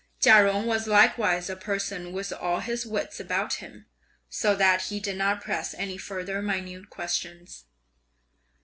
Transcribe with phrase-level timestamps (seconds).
[0.19, 3.85] Chia Jung was likewise a person with all his wits about him,
[4.29, 7.65] so that he did not press any further minute questions.